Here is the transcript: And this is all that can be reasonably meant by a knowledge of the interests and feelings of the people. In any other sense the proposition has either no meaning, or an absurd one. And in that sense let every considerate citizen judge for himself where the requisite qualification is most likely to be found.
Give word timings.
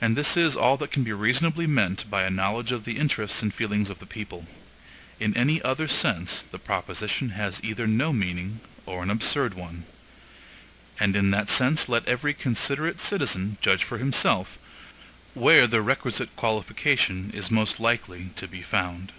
And 0.00 0.16
this 0.16 0.38
is 0.38 0.56
all 0.56 0.78
that 0.78 0.90
can 0.90 1.02
be 1.04 1.12
reasonably 1.12 1.66
meant 1.66 2.08
by 2.08 2.22
a 2.22 2.30
knowledge 2.30 2.72
of 2.72 2.84
the 2.84 2.96
interests 2.96 3.42
and 3.42 3.52
feelings 3.52 3.90
of 3.90 3.98
the 3.98 4.06
people. 4.06 4.46
In 5.20 5.36
any 5.36 5.60
other 5.60 5.86
sense 5.86 6.42
the 6.50 6.58
proposition 6.58 7.28
has 7.28 7.60
either 7.62 7.86
no 7.86 8.10
meaning, 8.10 8.60
or 8.86 9.02
an 9.02 9.10
absurd 9.10 9.52
one. 9.52 9.84
And 10.98 11.14
in 11.14 11.30
that 11.32 11.50
sense 11.50 11.90
let 11.90 12.08
every 12.08 12.32
considerate 12.32 13.00
citizen 13.00 13.58
judge 13.60 13.84
for 13.84 13.98
himself 13.98 14.56
where 15.34 15.66
the 15.66 15.82
requisite 15.82 16.34
qualification 16.36 17.30
is 17.34 17.50
most 17.50 17.78
likely 17.78 18.30
to 18.36 18.48
be 18.48 18.62
found. 18.62 19.12